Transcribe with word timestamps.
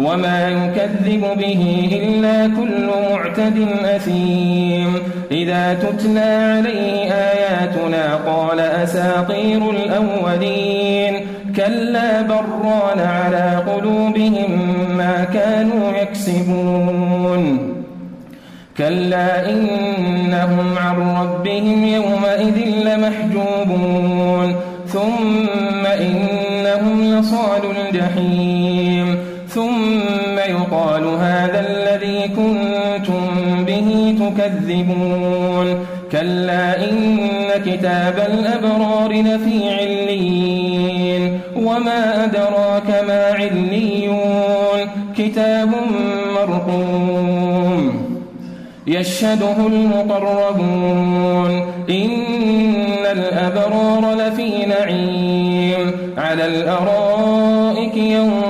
وما 0.00 0.48
يكذب 0.48 1.20
به 1.36 1.88
إلا 2.02 2.46
كل 2.46 2.88
معتد 3.10 3.66
أثيم. 3.84 4.94
إذا 5.30 5.74
تتلى 5.74 6.56
عليه 6.58 7.12
آياتنا 7.12 8.14
قال 8.14 8.60
أساطير 8.60 9.70
الأولين. 9.70 11.14
كلا 11.56 12.22
بران 12.22 12.98
على 12.98 13.62
قلوبهم 13.66 14.50
ما 14.96 15.24
كانوا 15.34 15.92
يكسبون. 16.02 17.74
كلا 18.78 19.50
إنهم 19.50 20.78
عن 20.78 20.96
ربهم 21.22 21.84
يومئذ 21.84 22.58
لمحجوبون. 22.86 24.54
ثم 24.86 25.86
إنهم 25.86 27.02
لصال 27.02 27.62
الجحيم. 27.76 28.59
الذي 32.10 32.28
كنتم 32.28 33.64
به 33.64 34.14
تكذبون. 34.20 35.86
كلا 36.12 36.90
إن 36.90 37.16
كتاب 37.66 38.28
الأبرار 38.32 39.12
لفي 39.12 39.70
علين 39.70 41.40
وما 41.56 42.24
أدراك 42.24 43.04
ما 43.08 43.24
عليون. 43.32 44.88
كتاب 45.16 45.68
مرقوم. 46.34 47.92
يشهده 48.86 49.56
المقربون. 49.66 51.50
إن 51.90 53.06
الأبرار 53.12 54.14
لفي 54.14 54.66
نعيم. 54.66 55.92
على 56.18 56.46
الأرائك 56.46 57.96
ينظرون. 57.96 58.49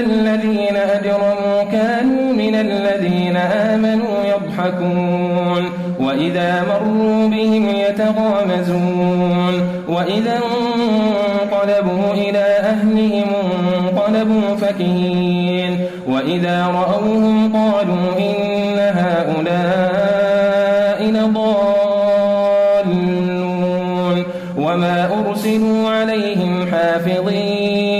الذين 0.00 0.76
أجرموا 0.76 1.62
كانوا 1.72 2.32
من 2.32 2.54
الذين 2.54 3.36
آمنوا 3.36 4.24
يضحكون 4.24 5.70
وإذا 6.00 6.64
مروا 6.68 7.28
بهم 7.28 7.68
يتغامزون 7.68 9.54
وإذا 9.88 10.40
انقلبوا 11.42 12.12
إلى 12.12 12.38
أهلهم 12.38 13.26
انقلبوا 13.78 14.56
فكهين 14.56 15.78
وإذا 16.08 16.66
رأوهم 16.66 17.52
قالوا 17.52 18.18
إن 18.18 18.78
هؤلاء 18.78 20.30
لضالون 21.04 21.50
وما 24.58 25.10
أرسلوا 25.26 25.90
عليهم 25.90 26.66
حافظين 26.72 27.99